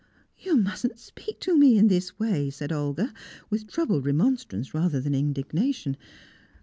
"You 0.39 0.57
mustn't 0.57 0.97
speak 0.97 1.39
to 1.41 1.55
me 1.55 1.77
in 1.77 1.87
this 1.87 2.17
way," 2.17 2.49
said 2.49 2.71
Olga, 2.71 3.13
with 3.51 3.67
troubled 3.67 4.03
remonstrance 4.03 4.73
rather 4.73 4.99
than 4.99 5.13
indignation. 5.13 5.95